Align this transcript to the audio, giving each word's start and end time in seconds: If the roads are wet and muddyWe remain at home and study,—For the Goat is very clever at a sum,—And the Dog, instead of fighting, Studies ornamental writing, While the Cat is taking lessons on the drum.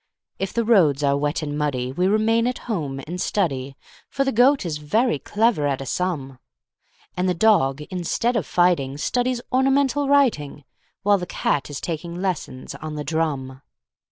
If 0.39 0.51
the 0.51 0.65
roads 0.65 1.03
are 1.03 1.15
wet 1.15 1.43
and 1.43 1.53
muddyWe 1.55 2.11
remain 2.11 2.47
at 2.47 2.57
home 2.65 2.99
and 3.05 3.21
study,—For 3.21 4.23
the 4.23 4.31
Goat 4.31 4.65
is 4.65 4.79
very 4.79 5.19
clever 5.19 5.67
at 5.67 5.79
a 5.79 5.85
sum,—And 5.85 7.29
the 7.29 7.35
Dog, 7.35 7.81
instead 7.91 8.35
of 8.35 8.47
fighting, 8.47 8.97
Studies 8.97 9.41
ornamental 9.53 10.09
writing, 10.09 10.63
While 11.03 11.19
the 11.19 11.27
Cat 11.27 11.69
is 11.69 11.79
taking 11.79 12.19
lessons 12.19 12.73
on 12.73 12.95
the 12.95 13.03
drum. 13.03 13.61